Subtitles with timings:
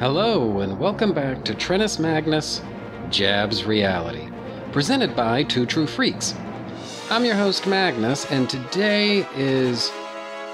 [0.00, 2.62] Hello, and welcome back to Trennis Magnus
[3.10, 4.30] Jabs Reality,
[4.72, 6.34] presented by Two True Freaks.
[7.10, 9.92] I'm your host, Magnus, and today is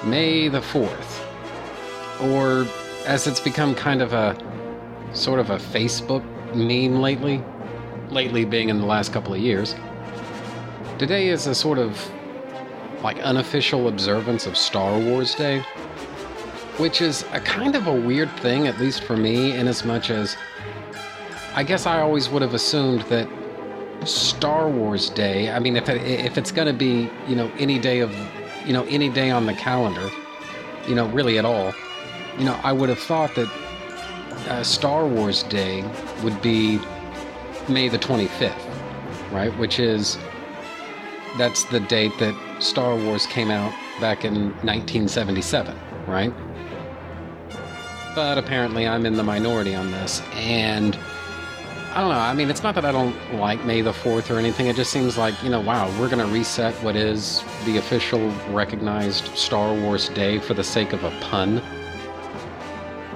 [0.02, 1.22] May the 4th,
[2.22, 2.66] or
[3.06, 4.36] as it's become kind of a
[5.12, 7.40] sort of a Facebook meme lately,
[8.08, 9.76] lately being in the last couple of years.
[10.98, 12.10] Today is a sort of
[13.04, 15.64] like unofficial observance of Star Wars Day,
[16.78, 20.10] which is a kind of a weird thing, at least for me, in as much
[20.10, 20.36] as
[21.54, 23.28] I guess I always would have assumed that
[24.04, 25.50] Star Wars Day.
[25.50, 28.14] I mean, if it, if it's going to be you know any day of
[28.66, 30.10] you know any day on the calendar,
[30.86, 31.72] you know really at all,
[32.38, 33.48] you know I would have thought that
[34.48, 35.82] uh, Star Wars Day
[36.22, 36.78] would be
[37.68, 38.52] May the 25th,
[39.32, 39.56] right?
[39.58, 40.18] Which is
[41.38, 46.32] that's the date that Star Wars came out back in 1977, right?
[48.16, 50.98] But apparently I'm in the minority on this, and
[51.92, 52.18] I don't know.
[52.18, 54.68] I mean, it's not that I don't like May the 4th or anything.
[54.68, 58.30] It just seems like, you know, wow, we're going to reset what is the official
[58.48, 61.58] recognized Star Wars day for the sake of a pun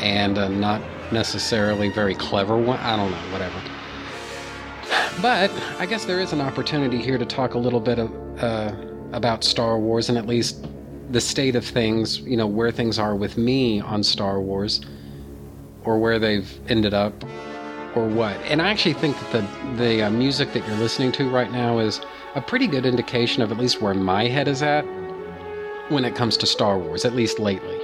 [0.01, 2.79] and a not necessarily very clever one.
[2.81, 3.59] I don't know, whatever.
[5.23, 8.75] But I guess there is an opportunity here to talk a little bit of, uh,
[9.13, 10.67] about Star Wars and at least
[11.11, 14.81] the state of things, you know, where things are with me on Star Wars
[15.85, 17.25] or where they've ended up
[17.97, 18.37] or what.
[18.43, 21.79] And I actually think that the the uh, music that you're listening to right now
[21.79, 22.01] is
[22.35, 24.83] a pretty good indication of at least where my head is at
[25.89, 27.79] when it comes to Star Wars, at least lately.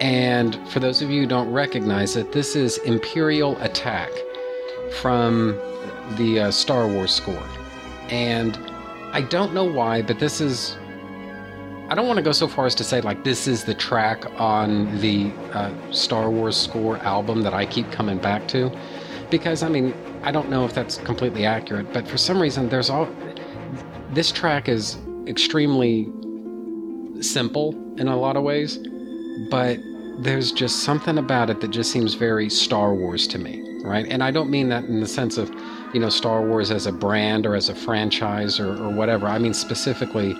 [0.00, 4.10] And for those of you who don't recognize it, this is Imperial Attack
[5.00, 5.58] from
[6.16, 7.42] the uh, Star Wars score.
[8.08, 8.58] And
[9.12, 10.76] I don't know why, but this is.
[11.90, 14.24] I don't want to go so far as to say, like, this is the track
[14.40, 18.70] on the uh, Star Wars score album that I keep coming back to
[19.30, 22.90] because I mean I don't know if that's completely accurate, but for some reason there's
[22.90, 23.08] all
[24.12, 26.08] this track is extremely
[27.20, 28.78] simple in a lot of ways,
[29.50, 29.78] but
[30.18, 34.06] there's just something about it that just seems very Star Wars to me, right?
[34.06, 35.50] And I don't mean that in the sense of,
[35.94, 39.26] you know, Star Wars as a brand or as a franchise or, or whatever.
[39.26, 40.36] I mean specifically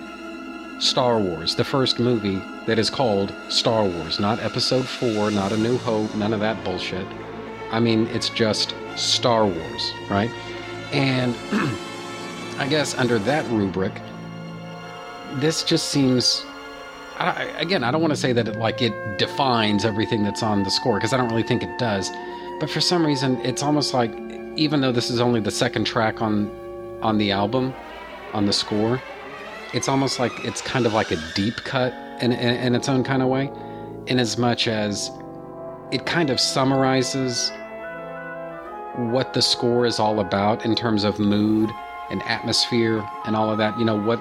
[0.81, 5.57] Star Wars, the first movie that is called Star Wars, not Episode 4, not A
[5.57, 7.05] New Hope, none of that bullshit.
[7.69, 10.31] I mean, it's just Star Wars, right?
[10.91, 11.35] And
[12.57, 13.93] I guess under that rubric,
[15.35, 16.43] this just seems.
[17.19, 20.63] I, again, I don't want to say that it like it defines everything that's on
[20.63, 22.09] the score because I don't really think it does.
[22.59, 24.11] But for some reason, it's almost like
[24.55, 26.49] even though this is only the second track on
[27.03, 27.71] on the album,
[28.33, 28.99] on the score,
[29.73, 33.03] it's almost like it's kind of like a deep cut in, in, in its own
[33.03, 33.51] kind of way,
[34.07, 35.09] in as much as
[35.91, 37.51] it kind of summarizes
[38.95, 41.69] what the score is all about in terms of mood
[42.09, 43.77] and atmosphere and all of that.
[43.79, 44.19] You know what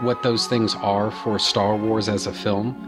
[0.00, 2.86] what those things are for Star Wars as a film.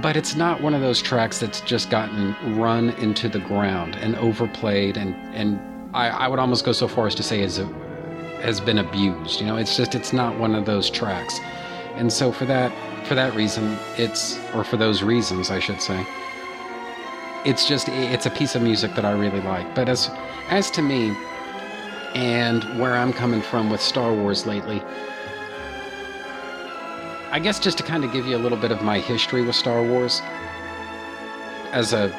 [0.00, 4.16] But it's not one of those tracks that's just gotten run into the ground and
[4.16, 5.60] overplayed and and
[5.94, 7.58] I, I would almost go so far as to say is
[8.42, 9.40] has been abused.
[9.40, 11.38] You know, it's just it's not one of those tracks.
[11.94, 12.72] And so for that
[13.06, 16.06] for that reason, it's or for those reasons I should say,
[17.44, 19.74] it's just it's a piece of music that I really like.
[19.74, 20.10] But as
[20.48, 21.16] as to me
[22.14, 24.82] and where I'm coming from with Star Wars lately,
[27.30, 29.56] I guess just to kind of give you a little bit of my history with
[29.56, 30.20] Star Wars
[31.72, 32.12] as a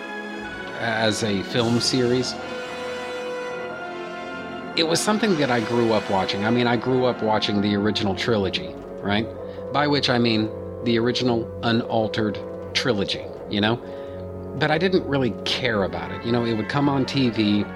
[0.80, 2.34] as a film series.
[4.76, 6.46] It was something that I grew up watching.
[6.46, 9.28] I mean, I grew up watching the original trilogy, right?
[9.72, 10.50] By which I mean
[10.84, 12.40] the original unaltered
[12.74, 13.80] trilogy, you know?
[14.60, 16.24] but I didn't really care about it.
[16.26, 17.68] You know, it would come on TV,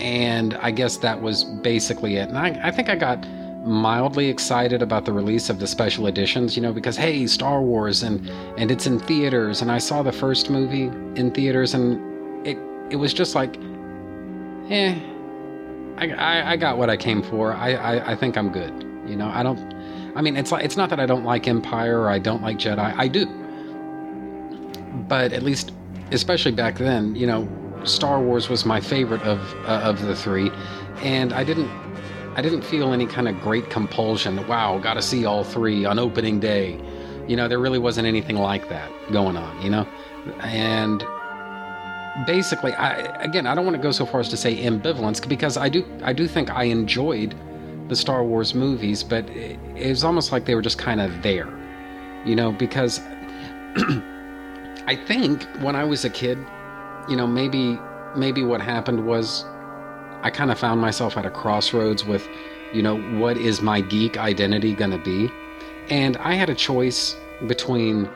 [0.00, 2.28] and I guess that was basically it.
[2.28, 3.26] And I, I think I got
[3.64, 8.02] mildly excited about the release of the special editions, you know, because hey, Star Wars
[8.02, 8.28] and
[8.58, 10.84] and it's in theaters, and I saw the first movie
[11.18, 12.58] in theaters, and it
[12.90, 13.56] it was just like,
[14.70, 14.98] eh,
[15.96, 17.52] I I, I got what I came for.
[17.52, 18.72] I, I I think I'm good.
[19.06, 19.58] You know, I don't.
[20.16, 22.58] I mean, it's like it's not that I don't like Empire or I don't like
[22.58, 22.94] Jedi.
[22.96, 23.26] I do
[25.08, 25.72] but at least,
[26.12, 27.48] especially back then, you know,
[27.84, 30.50] Star Wars was my favorite of uh, of the three,
[31.02, 31.70] and I didn't
[32.36, 34.46] I didn't feel any kind of great compulsion.
[34.48, 36.80] Wow, got to see all three on opening day.
[37.28, 39.60] You know, there really wasn't anything like that going on.
[39.62, 39.88] You know,
[40.40, 41.04] and
[42.26, 45.56] basically, I again, I don't want to go so far as to say ambivalence because
[45.56, 47.34] I do I do think I enjoyed
[47.88, 51.22] the Star Wars movies, but it, it was almost like they were just kind of
[51.22, 51.48] there.
[52.24, 53.00] You know, because
[54.86, 56.38] I think when I was a kid,
[57.08, 57.78] you know, maybe
[58.16, 59.44] maybe what happened was
[60.22, 62.26] I kind of found myself at a crossroads with,
[62.72, 65.30] you know, what is my geek identity going to be?
[65.90, 67.14] And I had a choice
[67.46, 68.08] between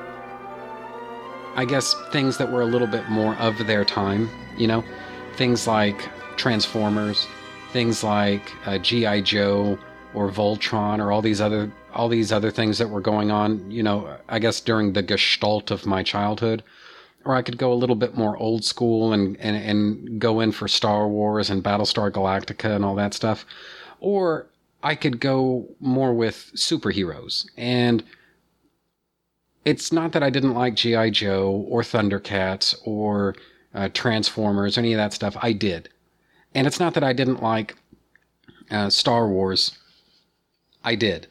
[1.59, 4.85] I guess things that were a little bit more of their time, you know,
[5.35, 7.27] things like Transformers,
[7.73, 9.77] things like uh, GI Joe
[10.15, 13.83] or Voltron or all these other all these other things that were going on, you
[13.83, 16.63] know, I guess during the gestalt of my childhood.
[17.25, 20.53] Or I could go a little bit more old school and, and, and go in
[20.53, 23.45] for Star Wars and Battlestar Galactica and all that stuff.
[23.99, 24.47] Or
[24.85, 27.51] I could go more with superheroes.
[27.57, 28.05] And
[29.69, 31.11] it's not that I didn't like G.I.
[31.11, 33.37] Joe or Thundercats or
[33.75, 35.37] uh, Transformers, or any of that stuff.
[35.43, 35.91] I did.
[36.55, 37.77] And it's not that I didn't like
[38.71, 39.79] uh, Star Wars.
[40.83, 41.27] I did.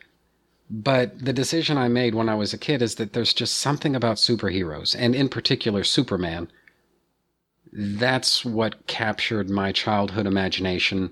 [0.70, 3.96] But the decision I made when I was a kid is that there's just something
[3.96, 6.48] about superheroes, and in particular Superman.
[7.74, 11.12] That's what captured my childhood imagination,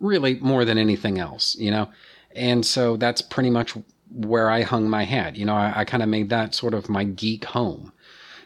[0.00, 1.90] really more than anything else, you know?
[2.34, 3.76] And so that's pretty much
[4.14, 5.36] where I hung my hat.
[5.36, 7.92] You know, I, I kind of made that sort of my geek home,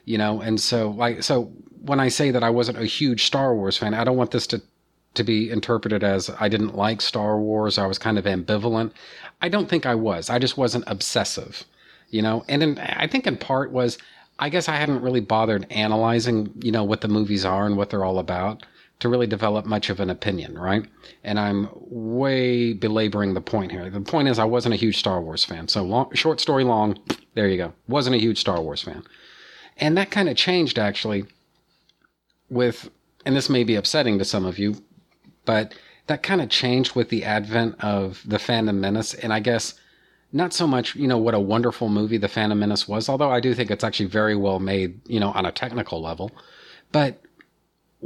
[0.05, 0.41] you know?
[0.41, 1.53] And so, like, so
[1.83, 4.47] when I say that I wasn't a huge Star Wars fan, I don't want this
[4.49, 4.63] to
[5.15, 7.79] to be interpreted as I didn't like Star Wars.
[7.79, 8.93] I was kind of ambivalent.
[9.41, 10.29] I don't think I was.
[10.29, 11.65] I just wasn't obsessive,
[12.11, 12.45] you know.
[12.49, 13.97] And in, I think in part was
[14.39, 17.89] I guess I hadn't really bothered analyzing, you know, what the movies are and what
[17.89, 18.63] they're all about
[18.99, 20.87] to really develop much of an opinion, right?
[21.23, 23.91] And I'm way belaboring the point here.
[23.91, 25.69] The point is I wasn't a huge Star Wars fan.
[25.69, 26.99] So long, short story long,
[27.35, 27.73] there you go.
[27.89, 29.03] Wasn't a huge Star Wars fan.
[29.77, 31.27] And that kind of changed actually
[32.49, 32.91] with
[33.27, 34.77] and this may be upsetting to some of you,
[35.45, 35.75] but
[36.07, 39.75] that kind of changed with the advent of the Phantom Menace, and I guess
[40.33, 43.41] not so much you know what a wonderful movie the Phantom Menace was, although I
[43.41, 46.31] do think it's actually very well made, you know, on a technical level.
[46.93, 47.21] But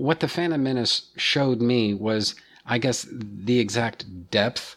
[0.00, 4.76] what the Phantom Menace showed me was, I guess, the exact depth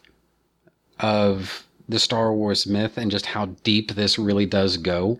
[0.99, 5.19] of the Star Wars myth and just how deep this really does go.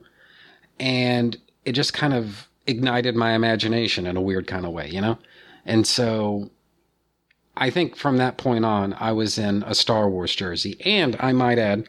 [0.80, 5.00] And it just kind of ignited my imagination in a weird kind of way, you
[5.00, 5.18] know?
[5.66, 6.50] And so
[7.56, 10.76] I think from that point on, I was in a Star Wars jersey.
[10.84, 11.88] And I might add,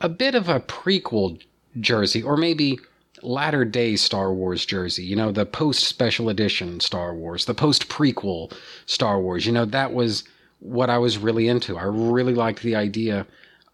[0.00, 1.40] a bit of a prequel
[1.80, 2.78] jersey, or maybe
[3.24, 5.04] latter day Star Wars jersey.
[5.04, 8.52] You know, the post special edition Star Wars, the post prequel
[8.86, 9.46] Star Wars.
[9.46, 10.24] You know, that was
[10.60, 11.76] what I was really into.
[11.76, 13.26] I really liked the idea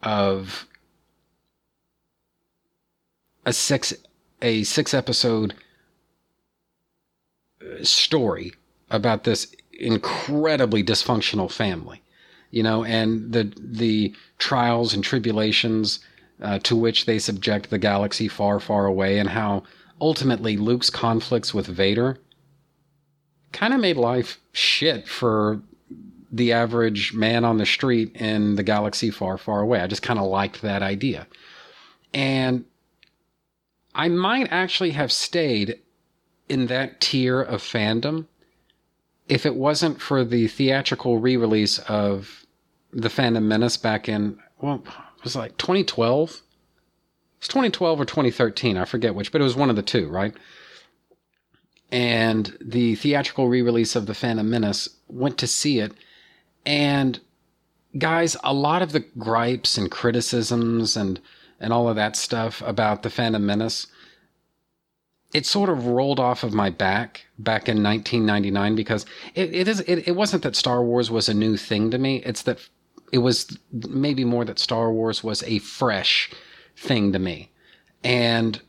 [0.03, 0.67] of
[3.45, 3.93] a six
[4.43, 5.55] a six episode
[7.63, 8.53] uh, story
[8.91, 12.03] about this incredibly dysfunctional family,
[12.51, 16.01] you know, and the the trials and tribulations
[16.43, 19.63] uh, to which they subject the galaxy far, far away, and how
[20.01, 22.19] ultimately Luke's conflicts with Vader
[23.53, 25.61] kind of made life shit for
[26.33, 29.81] the average man on the street in the galaxy far, far away.
[29.81, 31.27] I just kind of liked that idea.
[32.15, 32.65] And
[33.95, 35.81] I might actually have stayed
[36.49, 38.27] in that tier of fandom
[39.29, 42.45] if it wasn't for the theatrical re-release of
[42.93, 44.83] the Phantom Menace back in well,
[45.23, 46.41] was like 2012.
[47.39, 50.35] It's 2012 or 2013, I forget which, but it was one of the two, right?
[51.91, 55.93] And the theatrical re-release of the Phantom Menace went to see it,
[56.65, 57.19] and
[57.99, 61.21] guys, a lot of the gripes and criticisms and
[61.59, 63.87] and all of that stuff about the Phantom Menace
[65.33, 69.81] it sort of rolled off of my back back in 1999 because it, it is
[69.81, 72.17] it, it wasn't that Star Wars was a new thing to me.
[72.25, 72.69] It's that
[73.13, 76.31] it was maybe more that Star Wars was a fresh
[76.77, 77.51] thing to me,
[78.05, 78.61] and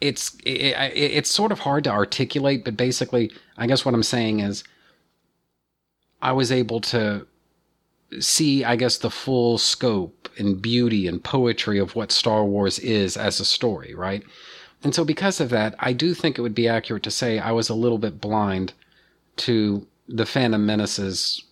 [0.00, 2.64] it's it, it, it's sort of hard to articulate.
[2.64, 4.64] But basically, I guess what I'm saying is,
[6.22, 7.26] I was able to
[8.18, 13.16] see, I guess, the full scope and beauty and poetry of what Star Wars is
[13.16, 14.22] as a story, right?
[14.82, 17.52] And so, because of that, I do think it would be accurate to say I
[17.52, 18.72] was a little bit blind
[19.36, 21.42] to the Phantom Menace's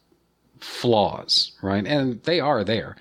[0.60, 1.86] flaws, right?
[1.86, 2.96] And they are there.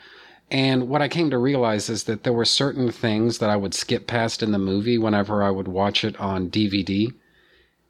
[0.50, 3.74] And what I came to realize is that there were certain things that I would
[3.74, 7.14] skip past in the movie whenever I would watch it on DVD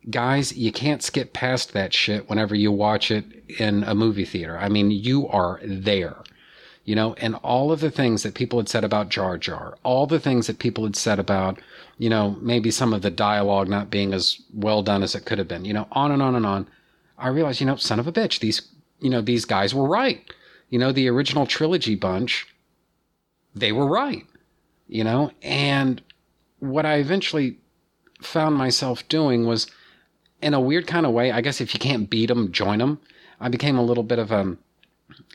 [0.09, 3.25] guys, you can't skip past that shit whenever you watch it
[3.59, 4.57] in a movie theater.
[4.57, 6.17] I mean, you are there.
[6.85, 10.07] You know, and all of the things that people had said about Jar Jar, all
[10.07, 11.59] the things that people had said about,
[11.97, 15.37] you know, maybe some of the dialogue not being as well done as it could
[15.37, 16.65] have been, you know, on and on and on.
[17.17, 18.61] I realized, you know, son of a bitch, these,
[18.99, 20.23] you know, these guys were right.
[20.69, 22.45] You know, the original trilogy bunch,
[23.55, 24.25] they were right,
[24.87, 26.01] you know, and
[26.59, 27.59] what I eventually
[28.21, 29.67] found myself doing was,
[30.41, 32.99] in a weird kind of way, I guess if you can't beat them, join them.
[33.39, 34.57] I became a little bit of a,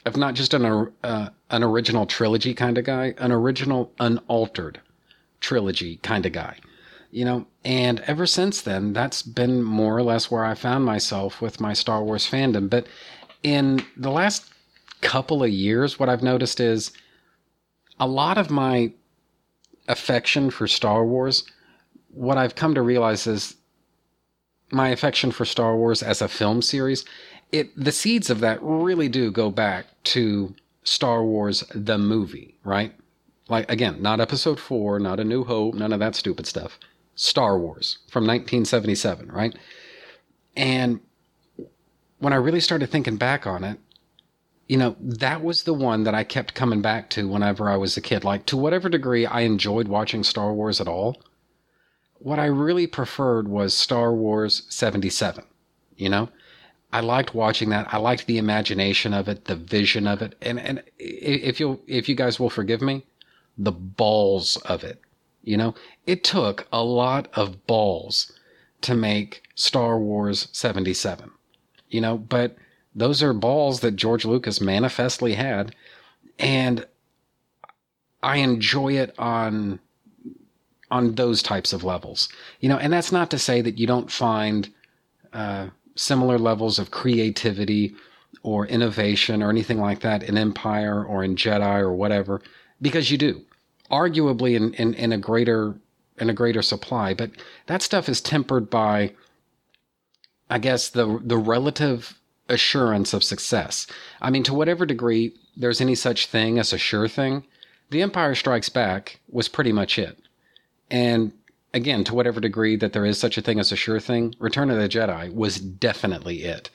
[0.07, 4.81] of not just an uh, an original trilogy kind of guy, an original unaltered
[5.41, 6.57] trilogy kind of guy.
[7.11, 11.43] You know, and ever since then, that's been more or less where I found myself
[11.43, 12.71] with my Star Wars fandom.
[12.71, 12.87] But
[13.43, 14.53] in the last
[15.01, 16.93] couple of years, what I've noticed is
[17.99, 18.93] a lot of my
[19.89, 21.45] affection for Star Wars,
[22.09, 23.57] what I've come to realize is
[24.71, 27.05] my affection for Star Wars as a film series,
[27.51, 32.95] it the seeds of that really do go back to Star Wars the movie, right?
[33.49, 36.79] Like again, not episode 4, not a new hope, none of that stupid stuff.
[37.15, 39.57] Star Wars from 1977, right?
[40.57, 41.01] And
[42.23, 43.81] when I really started thinking back on it,
[44.69, 47.97] you know, that was the one that I kept coming back to whenever I was
[47.97, 48.23] a kid.
[48.23, 51.21] Like, to whatever degree I enjoyed watching Star Wars at all,
[52.21, 55.43] what I really preferred was Star Wars 77.
[55.97, 56.29] You know,
[56.93, 57.93] I liked watching that.
[57.93, 62.09] I liked the imagination of it, the vision of it, and and if you if
[62.09, 63.05] you guys will forgive me,
[63.59, 65.01] the balls of it.
[65.43, 65.75] You know,
[66.07, 68.31] it took a lot of balls
[68.83, 71.33] to make Star Wars 77.
[71.93, 72.57] You know, but
[72.95, 75.75] those are balls that George Lucas manifestly had.
[76.39, 76.87] And
[78.23, 79.81] I enjoy it on
[80.91, 82.29] on those types of levels.
[82.61, 84.69] You know, and that's not to say that you don't find
[85.33, 87.95] uh, similar levels of creativity
[88.43, 92.43] or innovation or anything like that in Empire or in Jedi or whatever,
[92.81, 93.43] because you do.
[93.91, 95.75] Arguably in, in, in a greater
[96.19, 97.31] in a greater supply, but
[97.67, 99.13] that stuff is tempered by
[100.53, 103.87] I guess the the relative assurance of success.
[104.21, 107.45] I mean, to whatever degree there's any such thing as a sure thing,
[107.89, 110.19] The Empire Strikes Back was pretty much it.
[110.91, 111.33] And
[111.73, 114.71] again, to whatever degree that there is such a thing as a sure thing, Return
[114.71, 116.69] of the Jedi was definitely it.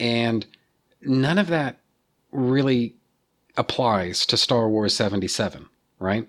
[0.00, 0.44] And
[1.00, 1.78] none of that
[2.32, 2.96] really
[3.56, 5.66] applies to Star Wars 77,
[6.00, 6.28] right?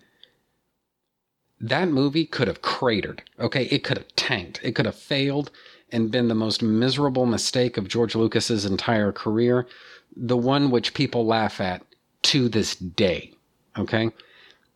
[1.60, 3.24] That movie could have cratered.
[3.40, 4.60] Okay, it could have tanked.
[4.64, 5.50] It could have failed
[5.91, 9.67] and been the most miserable mistake of George Lucas's entire career,
[10.15, 11.82] the one which people laugh at
[12.24, 13.34] to this day.
[13.77, 14.12] Okay?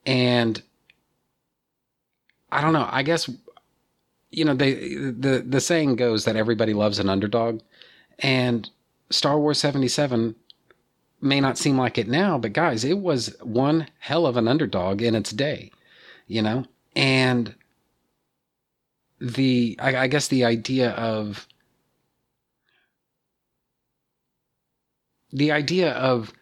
[0.06, 0.62] And
[2.52, 3.30] I don't know, I guess
[4.32, 7.60] you know, they the the saying goes that everybody loves an underdog
[8.20, 8.70] and
[9.10, 10.36] Star Wars 77
[11.20, 15.02] may not seem like it now, but guys, it was one hell of an underdog
[15.02, 15.72] in its day,
[16.28, 16.66] you know?
[16.96, 17.54] And
[19.22, 21.48] the I, I guess the idea of
[25.32, 26.34] the idea of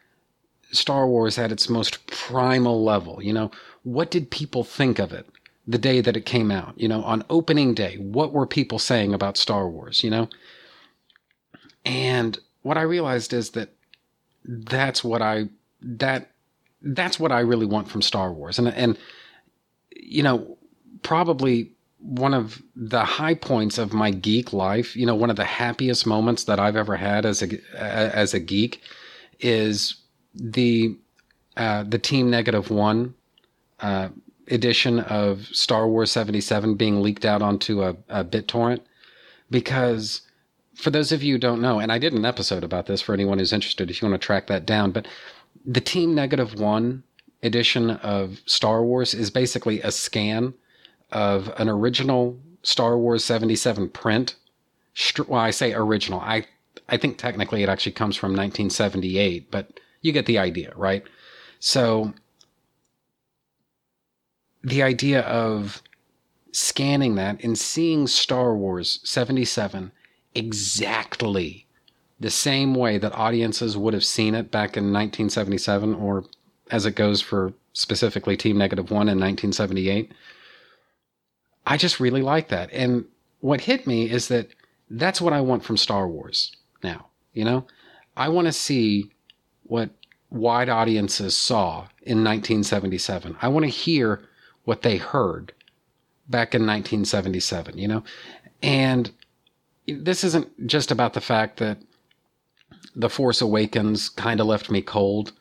[0.71, 3.21] Star Wars at its most primal level.
[3.21, 3.51] You know,
[3.83, 5.27] what did people think of it
[5.67, 6.73] the day that it came out?
[6.79, 10.03] You know, on opening day, what were people saying about Star Wars?
[10.03, 10.29] You know,
[11.85, 13.69] and what I realized is that
[14.45, 15.49] that's what I
[15.81, 16.31] that
[16.81, 18.97] that's what I really want from Star Wars, and and
[19.95, 20.57] you know,
[21.03, 25.45] probably one of the high points of my geek life, you know, one of the
[25.45, 28.81] happiest moments that I've ever had as a as a geek
[29.39, 29.95] is
[30.33, 30.95] the
[31.57, 33.13] uh, the Team Negative One
[33.81, 34.09] uh,
[34.47, 38.81] edition of Star Wars seventy seven being leaked out onto a, a BitTorrent.
[39.51, 40.21] Because
[40.75, 43.13] for those of you who don't know, and I did an episode about this for
[43.13, 45.07] anyone who's interested, if you want to track that down, but
[45.65, 47.03] the Team Negative One
[47.43, 50.53] edition of Star Wars is basically a scan
[51.11, 54.35] of an original Star Wars 77 print.
[55.27, 56.19] Well, I say original.
[56.19, 56.45] I
[56.87, 61.03] I think technically it actually comes from 1978, but you get the idea, right?
[61.59, 62.13] So
[64.63, 65.81] the idea of
[66.51, 69.91] scanning that and seeing Star Wars 77
[70.35, 71.67] exactly
[72.19, 76.25] the same way that audiences would have seen it back in 1977 or
[76.71, 80.11] as it goes for specifically Team Negative 1 in 1978
[81.69, 82.71] I just really like that.
[82.73, 83.05] And
[83.41, 84.49] what hit me is that
[84.89, 86.51] that's what I want from Star Wars
[86.83, 87.05] now.
[87.33, 87.67] You know,
[88.17, 89.11] I want to see
[89.63, 89.91] what
[90.31, 93.37] wide audiences saw in 1977.
[93.39, 94.27] I want to hear
[94.65, 95.53] what they heard
[96.27, 98.03] back in 1977, you know?
[98.63, 99.11] And
[99.87, 101.77] this isn't just about the fact that
[102.95, 105.33] The Force Awakens kind of left me cold,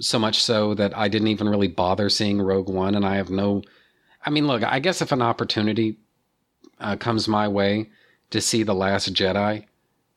[0.00, 3.30] so much so that I didn't even really bother seeing Rogue One, and I have
[3.30, 3.62] no
[4.24, 5.96] I mean, look, I guess if an opportunity
[6.78, 7.90] uh, comes my way
[8.30, 9.64] to see The Last Jedi,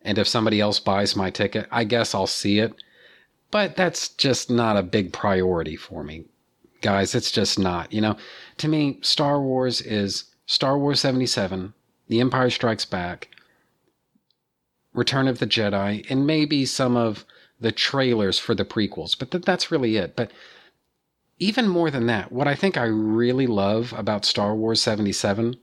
[0.01, 2.73] and if somebody else buys my ticket, I guess I'll see it.
[3.51, 6.25] But that's just not a big priority for me.
[6.81, 7.15] guys.
[7.15, 7.93] It's just not.
[7.93, 8.17] You know,
[8.57, 11.73] to me, Star Wars is Star Wars 77,
[12.09, 13.29] The Empire Strikes Back,
[14.93, 17.25] Return of the Jedi, and maybe some of
[17.59, 19.17] the trailers for the prequels.
[19.17, 20.15] But th- that's really it.
[20.15, 20.31] But
[21.43, 25.57] even more than that, what I think I really love about Star Wars 77,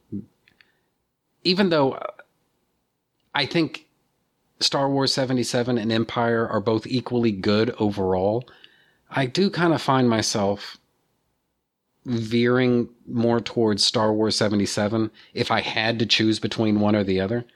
[1.42, 2.06] even though uh,
[3.34, 3.86] I think
[4.60, 8.46] Star Wars 77 and Empire are both equally good overall,
[9.10, 10.76] I do kind of find myself
[12.04, 17.20] veering more towards Star Wars 77 if I had to choose between one or the
[17.20, 17.46] other.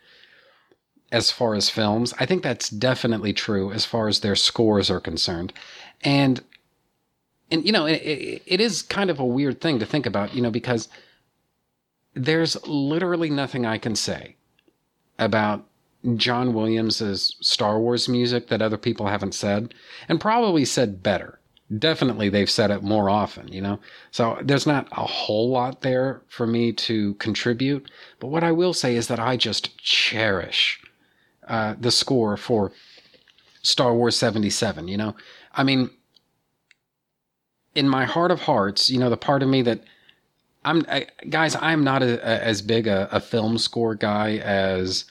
[1.13, 5.01] As far as films, I think that's definitely true as far as their scores are
[5.01, 5.53] concerned.
[6.03, 6.43] And
[7.51, 10.43] and you know, it, it is kind of a weird thing to think about, you
[10.43, 10.89] know, because
[12.15, 14.37] there's literally nothing I can say
[15.19, 15.67] about
[16.17, 19.75] John Williams's Star Wars music that other people haven't said
[20.09, 21.39] and probably said better
[21.79, 23.79] definitely they've said it more often, you know?
[24.11, 27.91] So there's not a whole lot there for me to contribute.
[28.21, 30.81] But what I will say is that I just cherish
[31.49, 32.73] uh, the score for
[33.63, 35.17] Star Wars 77, you know?
[35.53, 35.91] I mean,
[37.75, 39.81] in my heart of hearts, you know, the part of me that
[40.65, 45.05] I'm, I, guys, I'm not a, a, as big a, a film score guy as,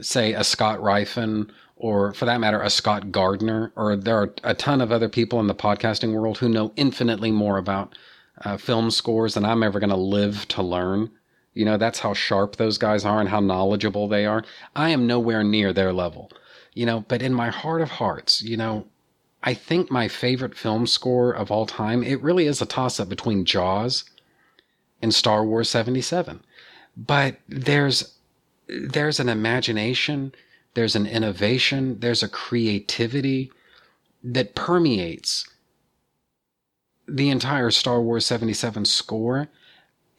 [0.00, 4.54] say, a Scott Rifen or for that matter, a Scott Gardner, or there are a
[4.54, 7.96] ton of other people in the podcasting world who know infinitely more about
[8.44, 11.10] uh, film scores than I'm ever going to live to learn.
[11.54, 14.44] You know, that's how sharp those guys are and how knowledgeable they are.
[14.76, 16.30] I am nowhere near their level,
[16.72, 18.86] you know, but in my heart of hearts, you know,
[19.42, 23.08] I think my favorite film score of all time, it really is a toss up
[23.08, 24.04] between Jaws
[25.00, 26.40] and Star Wars 77.
[26.96, 28.14] But there's
[28.68, 30.32] there's an imagination
[30.74, 33.52] there's an innovation, there's a creativity
[34.24, 35.46] that permeates
[37.06, 39.48] the entire Star Wars 77 score.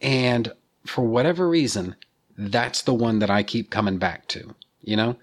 [0.00, 0.52] And
[0.86, 1.96] for whatever reason,
[2.36, 4.54] that's the one that I keep coming back to.
[4.80, 5.16] You know,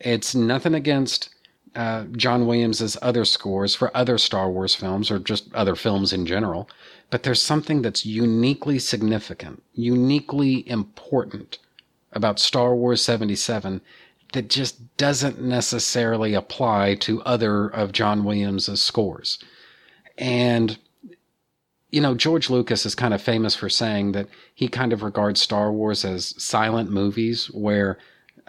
[0.00, 1.31] it's nothing against
[1.74, 6.26] uh, John Williams's other scores for other Star Wars films or just other films in
[6.26, 6.68] general,
[7.10, 11.58] but there's something that's uniquely significant, uniquely important
[12.12, 13.80] about Star Wars 77
[14.32, 19.38] that just doesn't necessarily apply to other of John Williams' scores.
[20.18, 20.78] And,
[21.90, 25.40] you know, George Lucas is kind of famous for saying that he kind of regards
[25.40, 27.98] Star Wars as silent movies where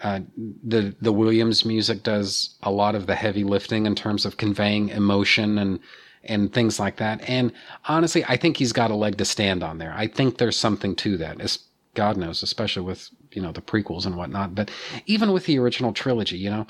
[0.04, 0.20] uh,
[0.62, 4.90] the the Williams music does a lot of the heavy lifting in terms of conveying
[4.90, 5.80] emotion and
[6.24, 7.26] and things like that.
[7.28, 7.52] And
[7.86, 9.94] honestly, I think he's got a leg to stand on there.
[9.96, 11.40] I think there's something to that.
[11.40, 11.58] It's,
[11.94, 14.54] God knows, especially with you know the prequels and whatnot.
[14.54, 14.70] But
[15.06, 16.66] even with the original trilogy, you know,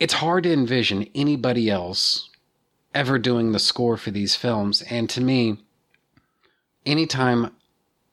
[0.00, 2.30] it's hard to envision anybody else
[2.94, 4.82] ever doing the score for these films.
[4.82, 5.58] And to me,
[6.84, 7.52] anytime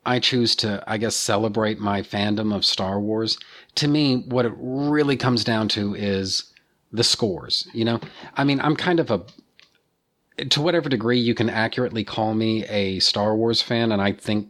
[0.08, 3.38] I choose to, I guess, celebrate my fandom of Star Wars,
[3.76, 6.52] to me, what it really comes down to is
[6.94, 7.68] the scores.
[7.74, 8.00] You know,
[8.36, 9.26] I mean, I'm kind of a
[10.50, 14.48] to whatever degree you can accurately call me a Star Wars fan, and I think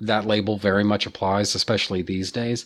[0.00, 2.64] that label very much applies, especially these days.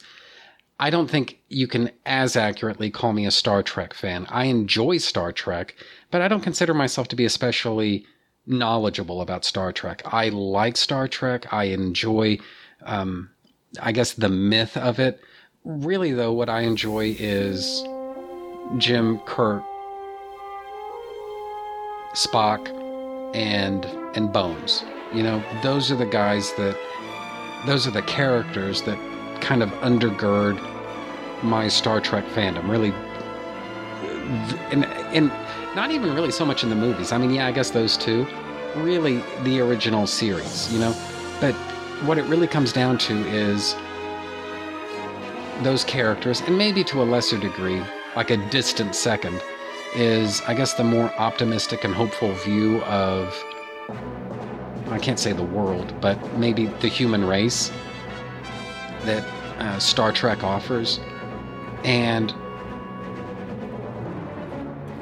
[0.79, 4.27] I don't think you can as accurately call me a Star Trek fan.
[4.31, 5.75] I enjoy Star Trek,
[6.11, 8.07] but I don't consider myself to be especially
[8.51, 10.03] knowledgeable about Star Trek.
[10.05, 11.53] I like Star Trek.
[11.53, 12.39] I enjoy,
[12.83, 13.31] um,
[13.81, 15.21] I guess, the myth of it.
[15.65, 17.85] Really, though, what I enjoy is
[18.79, 19.63] Jim Kirk,
[22.15, 22.69] Spock,
[23.35, 23.85] and
[24.17, 24.85] and Bones.
[25.15, 26.77] You know, those are the guys that
[27.67, 28.99] those are the characters that
[29.41, 30.61] kind of undergird
[31.43, 32.69] my Star Trek fandom.
[32.69, 32.93] Really,
[34.71, 34.85] and
[35.15, 35.31] and
[35.75, 37.13] not even really so much in the movies.
[37.13, 38.27] I mean, yeah, I guess those two.
[38.77, 40.95] Really, the original series, you know.
[41.41, 41.55] But
[42.05, 43.75] what it really comes down to is
[45.63, 47.83] those characters, and maybe to a lesser degree,
[48.17, 49.43] like a distant second,
[49.95, 53.35] is I guess the more optimistic and hopeful view of
[54.91, 57.71] I can't say the world, but maybe the human race
[59.05, 59.25] that
[59.59, 61.01] uh, Star Trek offers.
[61.85, 62.35] And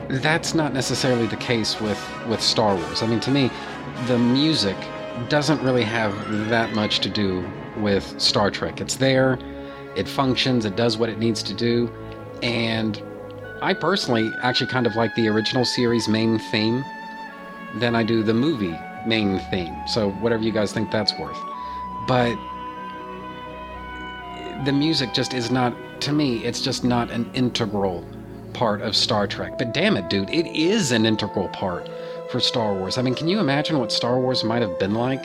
[0.08, 3.02] that's not necessarily the case with, with Star Wars.
[3.02, 3.50] I mean, to me,
[4.06, 4.76] the music
[5.28, 6.12] doesn't really have
[6.48, 8.80] that much to do with Star Trek.
[8.80, 9.38] It's there,
[9.96, 11.90] it functions, it does what it needs to do,
[12.42, 13.02] and
[13.60, 16.84] I personally actually kind of like the original series main theme
[17.76, 19.74] than I do the movie main theme.
[19.88, 21.38] So whatever you guys think that's worth.
[22.06, 22.36] But
[24.64, 28.04] the music just is not to me, it's just not an integral
[28.52, 29.58] part of Star Trek.
[29.58, 31.88] But damn it, dude, it is an integral part
[32.30, 32.98] for Star Wars.
[32.98, 35.24] I mean, can you imagine what Star Wars might have been like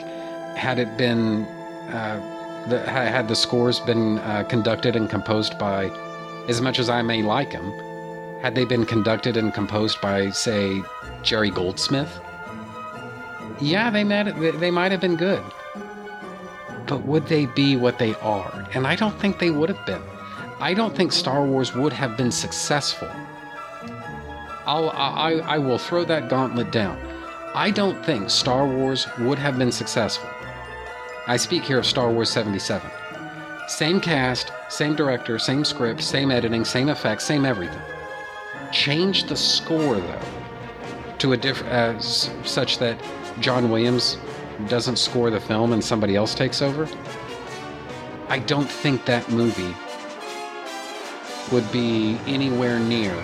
[0.56, 1.44] had it been
[1.90, 5.90] uh, the, had the scores been uh, conducted and composed by,
[6.48, 7.70] as much as I may like them,
[8.40, 10.82] had they been conducted and composed by, say,
[11.22, 12.20] Jerry Goldsmith?
[13.60, 15.42] Yeah, they might they might have been good,
[16.86, 18.68] but would they be what they are?
[18.74, 20.02] And I don't think they would have been.
[20.60, 23.10] I don't think Star Wars would have been successful
[24.66, 26.98] I'll, I, I will throw that gauntlet down.
[27.54, 30.28] I don't think Star Wars would have been successful.
[31.26, 32.90] I speak here of Star Wars 77.
[33.68, 37.80] Same cast, same director, same script, same editing, same effects, same everything.
[38.72, 40.20] Change the score though
[41.18, 42.98] to a different, uh, such that
[43.40, 44.16] John Williams
[44.68, 46.88] doesn't score the film and somebody else takes over.
[48.28, 49.74] I don't think that movie
[51.54, 53.14] would be anywhere near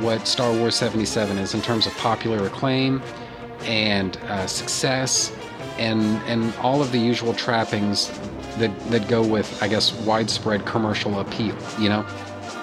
[0.00, 3.00] what Star Wars 77 is in terms of popular acclaim
[3.60, 5.32] and uh, success
[5.78, 8.08] and and all of the usual trappings
[8.58, 12.04] that that go with I guess widespread commercial appeal you know?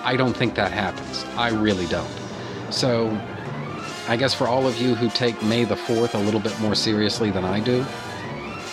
[0.04, 1.26] I don't think that happens.
[1.36, 2.12] I really don't.
[2.70, 3.10] So
[4.10, 6.76] I guess for all of you who take May the 4th a little bit more
[6.76, 7.86] seriously than I do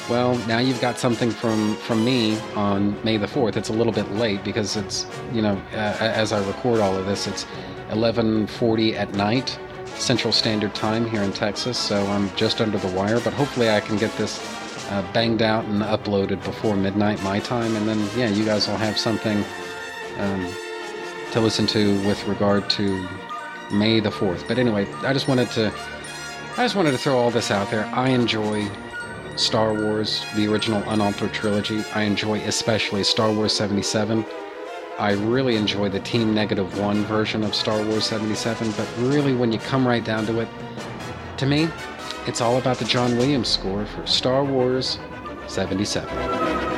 [0.09, 3.93] well now you've got something from from me on May the 4th it's a little
[3.93, 7.47] bit late because it's you know uh, as I record all of this it's
[7.90, 9.59] 11:40 at night
[9.97, 13.21] Central Standard Time here in Texas, so I'm just under the wire.
[13.21, 14.38] But hopefully, I can get this
[14.90, 18.77] uh, banged out and uploaded before midnight my time, and then yeah, you guys will
[18.77, 19.45] have something
[20.19, 20.53] um,
[21.33, 23.09] to listen to with regard to
[23.73, 24.47] May the Fourth.
[24.47, 25.73] But anyway, I just wanted to
[26.57, 27.87] I just wanted to throw all this out there.
[27.87, 28.69] I enjoy
[29.37, 31.85] Star Wars, the original unaltered trilogy.
[31.94, 34.25] I enjoy especially Star Wars 77.
[34.99, 39.53] I really enjoy the Team Negative One version of Star Wars 77, but really, when
[39.53, 40.49] you come right down to it,
[41.38, 41.68] to me,
[42.27, 44.99] it's all about the John Williams score for Star Wars
[45.49, 46.74] 77.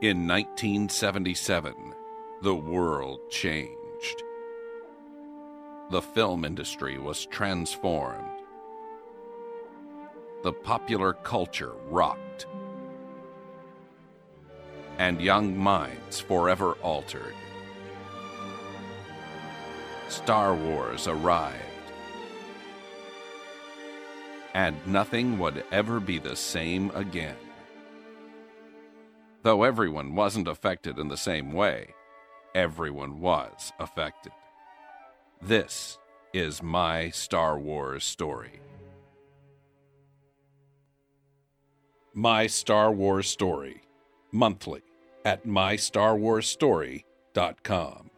[0.00, 1.74] In 1977,
[2.42, 4.22] the world changed.
[5.90, 8.44] The film industry was transformed.
[10.44, 12.46] The popular culture rocked.
[14.98, 17.34] And young minds forever altered.
[20.08, 21.56] Star Wars arrived.
[24.54, 27.47] And nothing would ever be the same again.
[29.42, 31.94] Though everyone wasn't affected in the same way,
[32.54, 34.32] everyone was affected.
[35.40, 35.98] This
[36.32, 38.60] is my Star Wars story.
[42.14, 43.82] My Star Wars Story,
[44.32, 44.82] monthly
[45.24, 48.10] at mystarwarsstory.com.